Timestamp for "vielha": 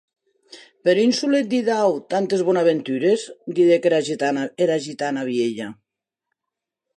5.31-5.69